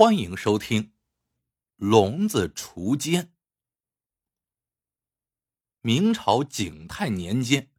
[0.00, 0.82] 欢迎收听
[1.76, 3.24] 《聋子锄奸》。
[5.82, 7.70] 明朝景泰年间，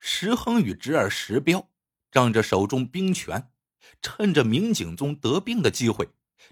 [0.00, 1.70] 石亨与侄儿石彪
[2.10, 3.52] 仗着手中兵权，
[4.02, 6.08] 趁着明景宗得病的机会，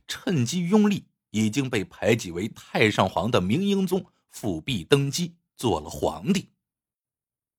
[0.07, 6.53] 趁机拥立已经被排挤为太上皇的明英宗，复辟登基做了皇帝。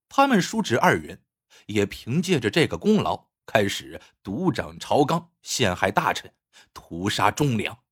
[0.07, 1.21] 他们叔侄二人
[1.65, 6.33] 也凭借着这个功劳，开始独掌朝纲，陷害大臣。
[6.73, 7.83] 屠杀忠良，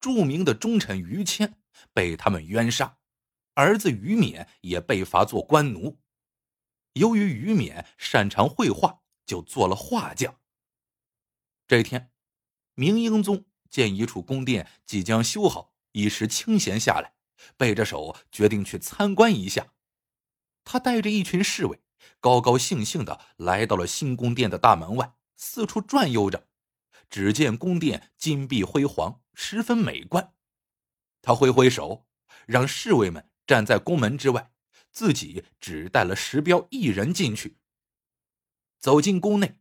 [0.00, 1.58] 著名的忠臣于谦
[1.92, 2.98] 被他们冤杀，
[3.54, 6.00] 儿子于勉也被罚做官奴。
[6.94, 10.40] 由于于勉擅长绘画，就做了画匠。
[11.66, 12.12] 这天，
[12.74, 17.14] 明英宗见一处宫殿即将修好，一时清闲下来，
[17.56, 19.72] 背着手决定去参观一下。
[20.62, 21.82] 他带着一群侍卫，
[22.20, 26.46] 高高兴兴的来到了新宫殿的大门外，四处转悠着。
[27.08, 30.32] 只见宫殿金碧辉煌，十分美观。
[31.22, 32.06] 他挥挥手，
[32.46, 34.52] 让侍卫们站在宫门之外，
[34.92, 37.56] 自己只带了石彪一人进去。
[38.78, 39.58] 走进宫内，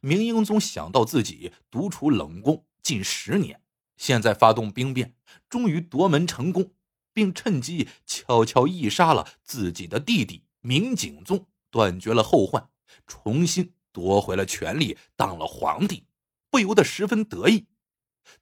[0.00, 3.62] 明英宗想到自己独处冷宫近十年，
[3.96, 5.14] 现在发动兵变，
[5.48, 6.72] 终于夺门成功，
[7.12, 12.70] 并趁机悄悄缢杀了自己的弟弟明景宗，断绝了后患，
[13.06, 16.06] 重新夺回了权力，当了皇帝。
[16.52, 17.66] 不由得十分得意，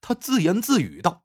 [0.00, 1.24] 他自言自语道：“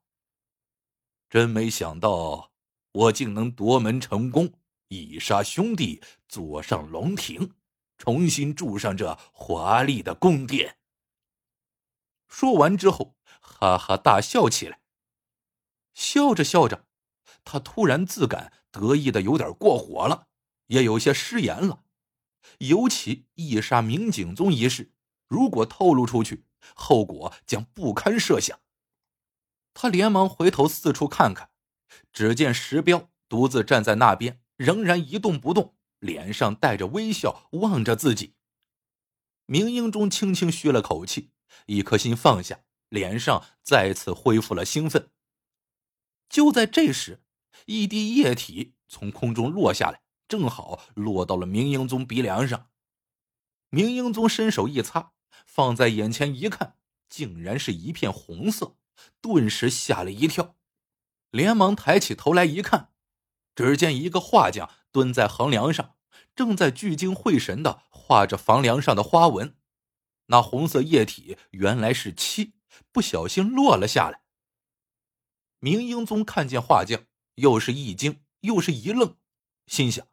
[1.28, 2.52] 真没想到，
[2.92, 4.52] 我竟能夺门成功，
[4.86, 7.54] 以杀兄弟，坐上龙庭，
[7.98, 10.78] 重新住上这华丽的宫殿。”
[12.30, 14.80] 说完之后，哈哈大笑起来。
[15.92, 16.86] 笑着笑着，
[17.44, 20.28] 他突然自感得意的有点过火了，
[20.68, 21.82] 也有些失言了。
[22.58, 24.92] 尤其一杀明景宗一事，
[25.26, 28.58] 如果透露出去，后果将不堪设想。
[29.74, 31.50] 他连忙回头四处看看，
[32.12, 38.34] 只见石彪独自站在那边，仍然一动不动，脸上带着微笑望着自己。
[39.44, 41.30] 明英宗轻轻吁了口气，
[41.66, 45.10] 一颗心放下，脸上再次恢复了兴奋。
[46.28, 47.22] 就在这时，
[47.66, 52.70] 一滴液体从空中落下来，正好落到了明英宗鼻梁上。
[53.68, 55.12] 明英宗伸手一擦。
[55.56, 56.76] 放在眼前一看，
[57.08, 58.76] 竟然是一片红色，
[59.22, 60.54] 顿时吓了一跳，
[61.30, 62.92] 连忙抬起头来一看，
[63.54, 65.96] 只见一个画匠蹲在横梁上，
[66.34, 69.56] 正在聚精会神的画着房梁上的花纹。
[70.26, 72.52] 那红色液体原来是漆，
[72.92, 74.20] 不小心落了下来。
[75.58, 77.06] 明英宗看见画匠，
[77.36, 79.16] 又是一惊，又是一愣，
[79.66, 80.06] 心想：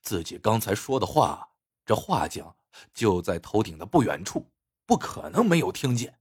[0.00, 1.50] 自己刚才说的话，
[1.84, 2.56] 这画匠。
[2.94, 4.50] 就在头顶的不远处，
[4.86, 6.20] 不可能没有听见。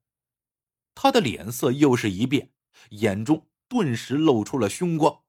[0.94, 2.54] 他的脸色又是一变，
[2.90, 5.24] 眼中顿时露出了凶光，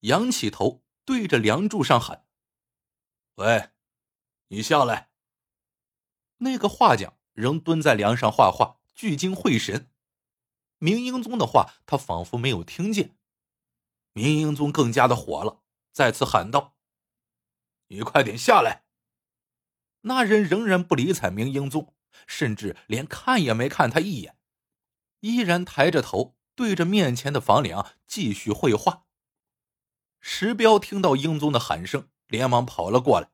[0.00, 2.26] 仰起头对着梁柱上喊
[3.36, 3.70] ：“喂，
[4.48, 5.10] 你下来！”
[6.38, 9.90] 那个画匠仍蹲在梁上画画，聚精会神。
[10.78, 13.16] 明英宗的话，他仿佛没有听见。
[14.12, 15.62] 明英宗更加的火了，
[15.92, 16.76] 再次喊道
[17.88, 18.84] ：“你快点下来！”
[20.02, 21.94] 那人仍然不理睬明英宗，
[22.26, 24.36] 甚至连看也没看他一眼，
[25.20, 29.04] 依然抬着头对着面前的房梁继续绘画。
[30.20, 33.30] 石彪听到英宗的喊声，连忙跑了过来。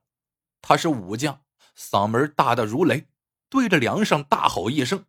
[0.61, 1.45] 他是武将，
[1.77, 3.09] 嗓门大的如雷，
[3.49, 5.07] 对着梁上大吼一声：“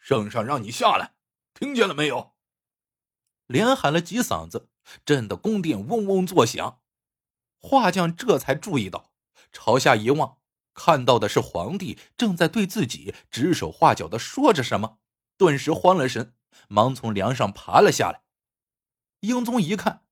[0.00, 1.14] 圣上让你下来，
[1.54, 2.32] 听见了没有？”
[3.46, 4.70] 连喊了几嗓子，
[5.04, 6.80] 震得宫殿嗡嗡作响。
[7.58, 9.12] 画匠这才注意到，
[9.52, 10.39] 朝下一望。
[10.82, 14.98] 看到的是皇帝正在对自己指手画脚的说着什么，
[15.36, 16.34] 顿时慌了神，
[16.68, 18.22] 忙从梁上爬了下来。
[19.20, 20.04] 英宗一看，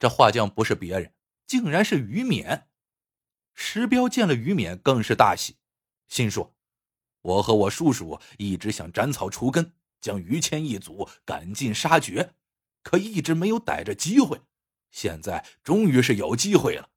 [0.00, 1.14] 这画匠不是别人，
[1.46, 2.64] 竟然是于勉。
[3.54, 5.58] 石彪见了于勉，更是大喜，
[6.08, 6.56] 心说
[7.22, 12.34] ：“我和我叔叔一直想斩草除根，将于谦一族赶尽杀绝，
[12.82, 14.42] 可一直没有逮着机会，
[14.90, 16.90] 现在终于是有机会了。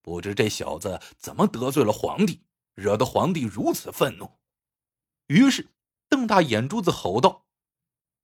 [0.00, 2.44] 不知这小子怎么得罪了皇帝。”
[2.74, 4.38] 惹得皇帝如此愤怒，
[5.26, 5.68] 于是
[6.08, 7.46] 瞪大眼珠子吼道：“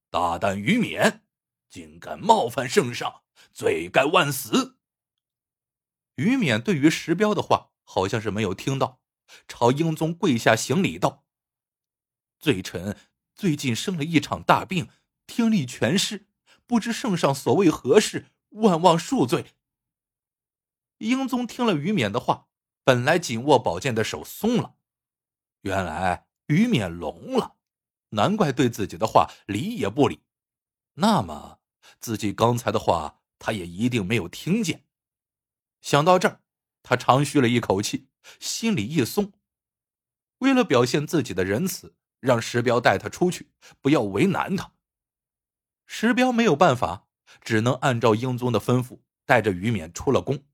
[0.09, 1.21] 大胆于勉，
[1.69, 3.23] 竟敢冒犯圣上，
[3.53, 4.77] 罪该万死！”
[6.15, 9.01] 于勉对于石彪的话好像是没有听到，
[9.47, 11.25] 朝英宗跪下行礼道
[12.39, 12.97] ：“罪臣
[13.35, 14.89] 最近生了一场大病，
[15.27, 16.25] 听力全失，
[16.65, 19.53] 不知圣上所谓何事，万望恕罪。”
[20.97, 22.46] 英宗听了于勉的话。
[22.87, 24.75] 本来紧握宝剑的手松了，
[25.59, 27.57] 原来于勉聋了。
[28.11, 30.23] 难怪对自己的话理也不理。
[30.93, 31.59] 那么，
[31.99, 34.85] 自己刚才的话，他也一定没有听见。
[35.81, 36.39] 想到这儿，
[36.81, 38.07] 他长吁了一口气，
[38.39, 39.33] 心里一松。
[40.37, 43.51] 为了表现自己的仁慈，让石彪带他出去，
[43.81, 44.71] 不要为难他。
[45.85, 47.09] 石彪没有办法，
[47.41, 50.45] 只能按照英宗的吩咐，带着于勉出了宫。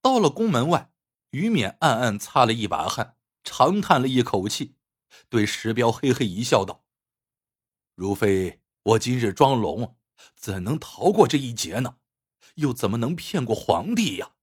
[0.00, 0.90] 到了宫门外，
[1.34, 4.76] 于勉暗暗擦了一把汗，长叹了一口气，
[5.28, 6.84] 对石彪嘿嘿一笑，道
[7.96, 9.96] ：“如非我今日装聋，
[10.36, 11.96] 怎能逃过这一劫呢？
[12.54, 14.34] 又怎么能骗过皇帝呀？”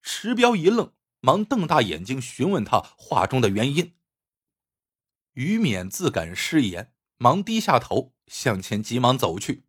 [0.00, 3.96] 石彪一愣，忙瞪大眼睛询问他话中的原因。
[5.32, 9.66] 于勉自感失言，忙低下头向前急忙走去。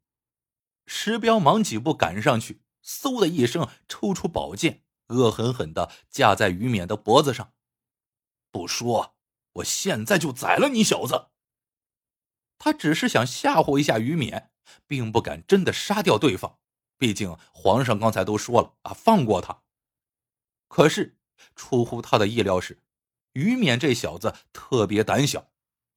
[0.85, 4.82] 石彪忙几步赶上去，嗖的一声抽出宝剑，
[5.13, 7.53] 恶狠狠的架在于勉的脖子上。
[8.51, 9.15] 不说，
[9.53, 11.27] 我现在就宰了你小子！
[12.57, 14.49] 他只是想吓唬一下于勉，
[14.87, 16.59] 并不敢真的杀掉对方。
[16.97, 19.63] 毕竟皇上刚才都说了啊，放过他。
[20.67, 21.17] 可是
[21.55, 22.81] 出乎他的意料是，
[23.33, 25.51] 于勉这小子特别胆小。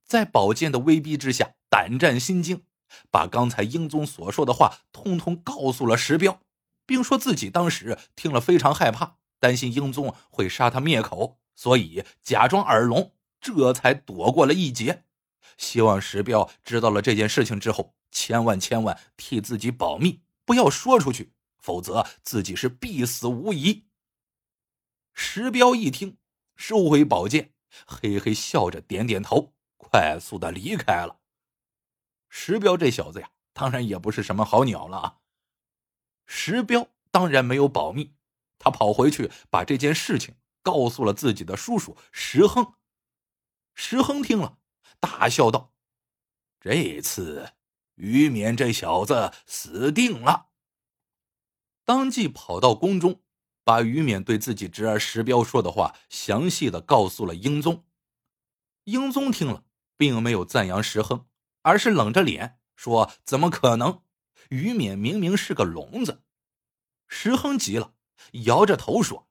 [0.04, 2.64] 在宝剑的威逼之下，胆战心惊，
[3.10, 6.40] 把刚才英宗所说的话通通告诉了石彪，
[6.86, 15.04] 并说自己当时听了非常害怕，担心英宗会杀他灭口，所以假装耳聋，这才躲过了一劫。
[15.58, 23.86] 希望石彪知道了这件事情之后，千万千万替自己保密，不要说出去，否则自己是必死无疑。
[25.12, 26.18] 石彪一听，
[26.56, 27.52] 收回宝剑，
[27.86, 29.54] 嘿嘿笑着点点头。
[29.78, 31.20] 快速的离开了。
[32.28, 35.16] 石彪这小子呀，当然也不是什么好鸟了啊。
[36.26, 38.14] 石彪当然没有保密，
[38.58, 42.74] 他跑回去把这件事情告诉了自己的叔叔石亨。
[43.74, 44.58] 石亨听了，
[45.00, 45.72] 大笑道
[46.60, 47.52] ：“这次
[47.94, 50.48] 于勉这小子死定了。”
[51.84, 53.22] 当即跑到宫中，
[53.64, 57.84] 把于勉对自己侄儿石彪说的话详细的告诉了英宗。
[58.84, 59.64] 英宗听了。
[59.98, 61.26] 并没有赞扬石亨，
[61.62, 64.02] 而是冷着脸说：“怎么可能？
[64.50, 66.22] 于勉明明是个聋子。”
[67.08, 67.94] 石亨急了，
[68.44, 69.28] 摇着头说：“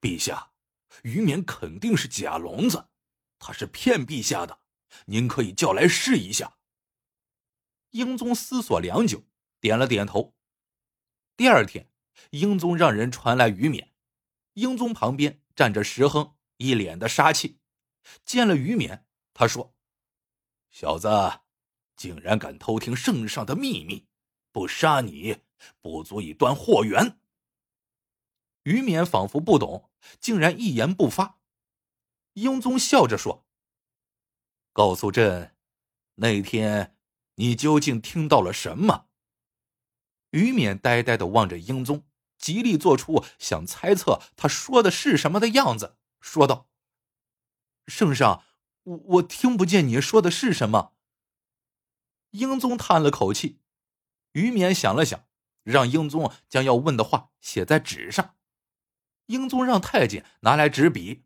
[0.00, 0.52] 陛下，
[1.02, 2.88] 于勉肯定是假聋子，
[3.38, 4.60] 他是骗陛下的。
[5.06, 6.58] 您可以叫来试一下。”
[7.90, 9.26] 英宗思索良久，
[9.60, 10.34] 点了点头。
[11.36, 11.90] 第二天，
[12.30, 13.90] 英宗让人传来于勉，
[14.54, 17.60] 英宗旁边站着石亨，一脸的杀气。
[18.24, 19.04] 见了于勉。
[19.34, 19.74] 他说
[20.70, 21.08] ：“小子，
[21.96, 24.06] 竟然敢偷听圣上的秘密，
[24.50, 25.38] 不杀你
[25.80, 27.18] 不足以断祸源。”
[28.64, 29.90] 于勉仿佛不懂，
[30.20, 31.38] 竟然一言不发。
[32.34, 33.46] 英宗笑着说
[34.72, 35.56] ：“告诉朕，
[36.16, 36.96] 那天
[37.34, 39.08] 你究竟听到了什么？”
[40.30, 42.04] 于勉呆呆的望着英宗，
[42.38, 46.68] 极力做出想猜测他说的是什么的样子，说道
[47.86, 48.44] ：“圣上。”
[48.84, 50.94] 我我听不见你说的是什么。
[52.32, 53.60] 英宗叹了口气，
[54.32, 55.26] 于勉想了想，
[55.62, 58.36] 让英宗将要问的话写在纸上。
[59.26, 61.24] 英宗让太监拿来纸笔。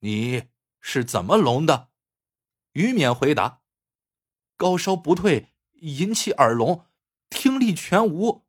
[0.00, 0.48] 你
[0.80, 1.90] 是怎么聋的？
[2.72, 3.62] 于勉回答
[4.56, 6.86] ：“高烧不退，引起耳聋，
[7.30, 8.46] 听力全无。”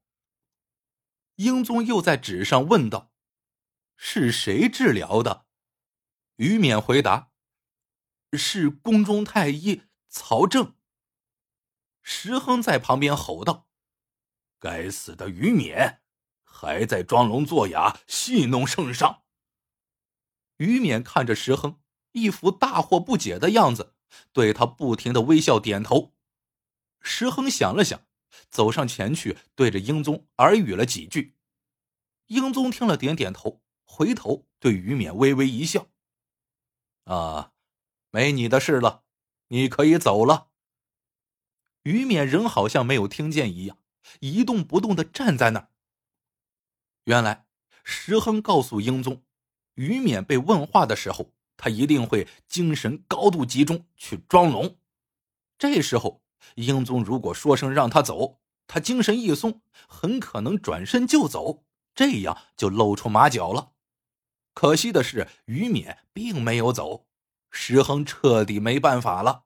[1.36, 3.12] 英宗又在纸上问道
[3.96, 5.46] ：“是谁治疗的？”
[6.38, 7.32] 于勉回答。
[8.34, 10.76] 是宫中太医曹正。
[12.02, 13.68] 石亨在旁边吼道
[14.60, 16.00] ：“该死的于勉，
[16.44, 19.24] 还在装聋作哑，戏弄圣上。”
[20.58, 21.80] 于勉看着石亨
[22.12, 23.96] 一副大惑不解的样子，
[24.34, 26.14] 对他不停的微笑点头。
[27.02, 28.02] 石亨想了想，
[28.50, 31.38] 走上前去，对着英宗耳语了几句。
[32.28, 35.88] 英宗听了，点点头，回头对于勉微微一笑
[37.06, 37.54] ：“啊。”
[38.12, 39.04] 没你的事了，
[39.50, 40.49] 你可以走了。
[41.84, 43.78] 于勉仍好像没有听见一样，
[44.20, 45.70] 一动不动的站在那儿。
[47.06, 47.46] 原来
[47.84, 49.24] 石亨告诉英宗，
[49.76, 54.78] 于勉被问话的时候，他一定会精神高度集中去装聋。
[55.58, 56.22] 这时候，
[56.56, 63.72] 英宗如果说声让他走，他精神一松，很可能转身就走，这样就露出马脚了。
[64.54, 67.08] 可惜的是，于勉并没有走。
[67.52, 69.46] 石亨彻底没办法了。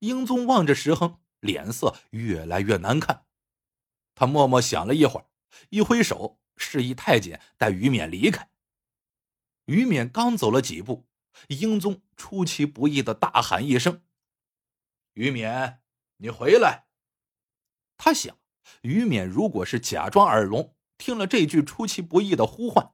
[0.00, 3.26] 英宗望着石亨，脸色越来越难看。
[4.14, 5.26] 他默默想了一会儿，
[5.70, 8.50] 一挥手示意太监带于勉离开。
[9.66, 11.06] 于勉刚走了几步，
[11.48, 14.02] 英宗出其不意的大喊一声
[15.14, 15.78] ：“于勉，
[16.16, 16.86] 你回来！”
[17.98, 18.38] 他想，
[18.82, 22.92] 于勉如果是假装耳聋，听了这句出其不意的呼唤，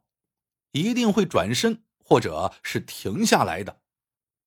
[0.72, 3.80] 一定会转身或者是停下来的。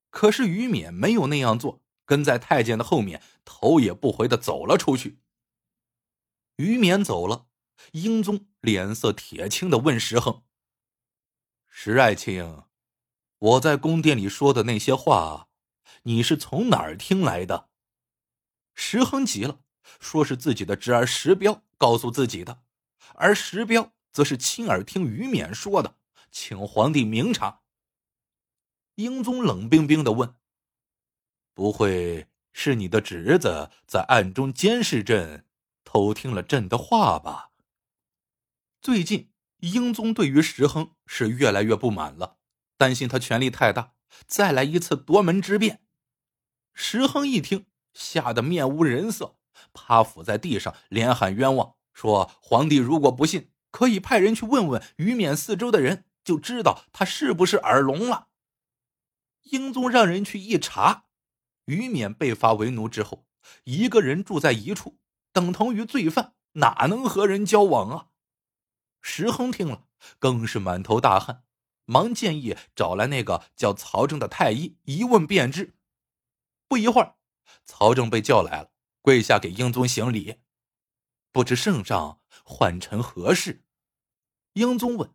[0.10, 5.20] 可是于勉没有那样做，跟在太监的后面，头也不回的走了出去。
[6.56, 7.46] 于勉走了，
[7.92, 10.42] 英宗脸色铁青的问石亨
[11.70, 12.64] ：“石爱卿，
[13.38, 15.50] 我在宫殿里说的那些话，
[16.04, 17.70] 你是从哪儿听来的？”
[18.74, 19.60] 石亨急了，
[20.00, 22.64] 说是自己的侄儿石彪告诉自己的，
[23.16, 25.98] 而石彪则是亲耳听于勉说的，
[26.32, 27.62] 请皇帝明察。
[28.96, 30.34] 英宗冷冰冰的问
[31.58, 35.44] ：“不会是你的侄子在暗中监视朕？”
[35.84, 37.50] 偷听了朕的话吧。
[38.80, 42.38] 最近，英宗对于石亨是越来越不满了，
[42.78, 43.94] 担心他权力太大，
[44.28, 45.82] 再来一次夺门之变。
[46.76, 49.40] 石亨一听，吓得面无人色，
[49.74, 58.28] 趴伏在地上，连喊冤枉，说：“皇帝如果不信，可以派人去问问于冕四周的人，就知道他是不是耳聋了。”
[59.50, 61.06] 英宗让人去一查，
[61.68, 63.26] 于冕被罚为奴之后，
[63.64, 65.00] 一个人住在一处。
[65.32, 68.08] 等同于罪犯，哪能和人交往啊？
[69.02, 69.86] 石亨听了，
[70.18, 71.44] 更是满头大汗，
[71.86, 75.76] 忙建议找来那个叫曹正的太医一问便知。
[76.68, 77.18] 不一会儿，
[77.66, 78.72] 曹正被叫来了，
[79.02, 80.38] 跪下给英宗行礼。
[81.32, 83.64] 不知圣上唤臣何事？
[84.54, 85.14] 英宗问。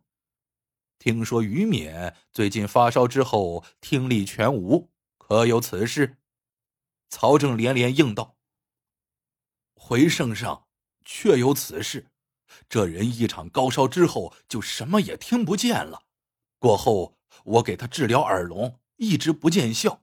[0.99, 6.17] 听说于冕最近发烧之后听力全无，可有此事？
[7.15, 8.37] 曹正连连应道。
[9.75, 10.65] 回圣上，
[11.05, 12.07] 确有此事。
[12.67, 16.05] 这人一场高烧之后，就什么也听不见了。
[16.57, 20.01] 过后，我给他治疗耳聋，一直不见效。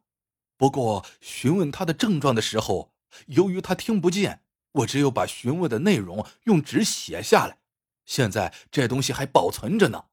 [0.57, 2.95] 不过询问他的症状的时候，
[3.27, 7.59] 由于他听不见，我只有把询问的内容用纸写下来。
[8.07, 10.05] 现在这东西还保存着呢。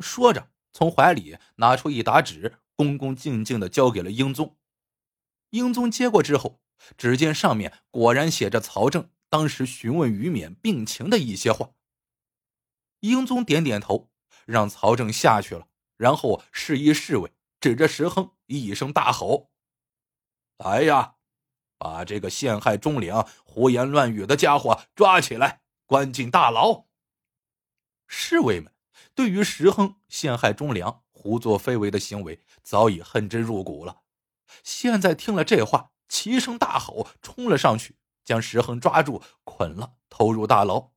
[0.00, 4.56] 说着，从怀里拿出一沓纸，恭恭敬敬的交给了英宗。
[5.50, 6.60] 英宗接过之后。
[6.98, 11.70] 只见上面果然写着曹正当时询问于勉病情的一些话。
[13.00, 14.10] 英宗点点头，
[14.44, 19.50] 让曹正下去了，然后示意侍卫指着石亨一声大吼
[20.58, 21.14] ：“来呀，
[21.78, 26.84] 把这个陷害忠良、胡言乱语的家伙抓起来，关进大牢。”
[28.06, 28.72] 侍卫们
[29.14, 34.02] 对于石亨陷害忠良、胡作非为的行为早已恨之入骨了，
[34.62, 35.92] 现在听了这话。
[36.08, 40.92] 齐声大吼，冲了上去，将石恒抓住，捆了，投入大牢。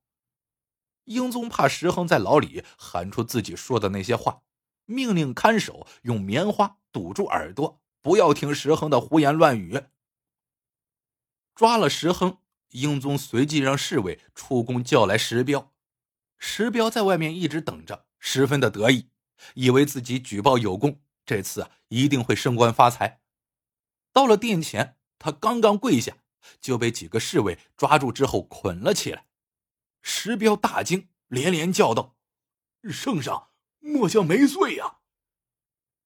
[1.06, 4.42] 英宗怕石恒在牢里喊出自己说的那些话，
[4.86, 9.82] 命令看守用棉花堵住耳朵，不要听石恒的胡言乱语。
[11.56, 12.38] 抓了石亨，
[12.68, 15.72] 英宗随即让侍卫出宫叫来石彪。
[16.38, 19.10] 石彪在外面一直等着，十分的得意，
[19.54, 23.19] 以为自己举报有功，这次啊一定会升官发财。
[24.12, 24.96] 到了殿前。
[25.22, 26.16] 他刚刚跪下，
[26.62, 29.26] 就被几个侍卫抓住，之后捆了起来。
[30.00, 32.16] 石彪大惊，连连叫道
[32.90, 33.50] ：“圣上，
[33.80, 35.00] 末将没罪呀！”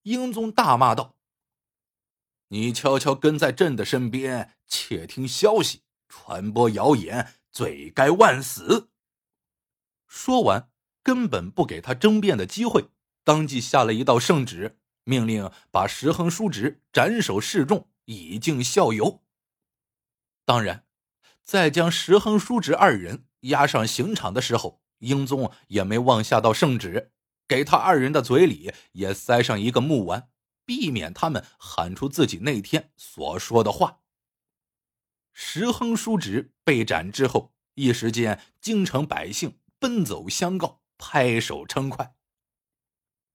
[0.02, 1.14] 英宗大骂道
[2.50, 8.90] ：“你悄悄跟在朕的身边，窃听消息，传播谣言，罪该万死！”
[10.08, 10.72] 说完，
[11.04, 12.88] 根本不给他争辩的机会，
[13.22, 17.88] 当即下了一道圣旨，命令把石亨叔侄斩首示众。
[18.04, 19.22] 以儆效尤。
[20.44, 20.86] 当然，
[21.42, 27.12] 在将石亨、叔侄二人押上刑场的时候，英宗也没忘下道圣旨，
[27.46, 30.30] 给他二人的嘴里也塞上一个木丸，
[30.64, 34.00] 避免他们喊出自己那天所说的话。
[35.32, 42.14] 石亨叔侄被斩之后，一时间京城百姓奔走相告，拍手称快。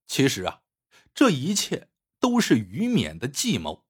[0.07, 0.61] 其实啊，
[1.13, 3.85] 这一切都是于勉的计谋。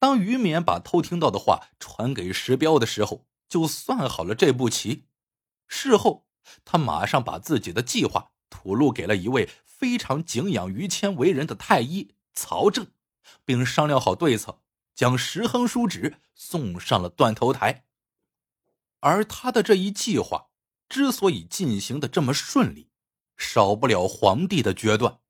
[0.00, 5.06] 当于勉把偷听到的话传给石彪的时候，就算好了这步棋。
[5.68, 6.26] 事后，
[6.64, 12.88] 他马上把自己的计划吐露给了一位非常敬仰于谦为人的太医曹正，
[13.44, 14.62] 并商量好对策，
[14.94, 17.84] 将石亨叔侄送上了断头台。
[19.00, 20.48] 而他的这一计划
[20.88, 22.90] 之所以进行的这么顺利，
[23.36, 25.20] 少不了皇帝的决断，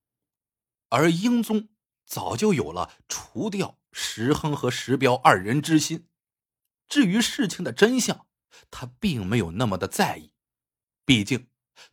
[0.89, 1.69] 而英宗
[2.11, 3.79] 早就有了除掉。
[3.93, 6.07] 石亨和石彪二人之心，
[6.89, 8.27] 至于事情的真相，
[8.71, 10.33] 他并没有那么的在意，
[11.05, 11.49] 毕竟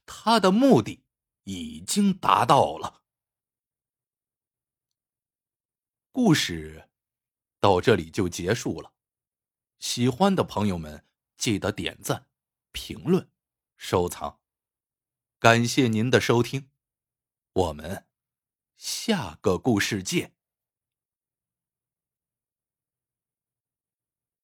[0.06, 1.04] 他的目的
[1.46, 3.02] 已经达到了。
[6.12, 6.88] 故事
[7.60, 8.94] 到这里就结束了。
[9.80, 11.04] 喜欢的朋友们
[11.36, 12.28] 记得点赞、
[12.72, 13.28] 评论、
[13.76, 14.40] 收藏。
[15.40, 16.70] 感谢您的收听，
[17.54, 18.06] 我们
[18.78, 20.37] 下个故事见。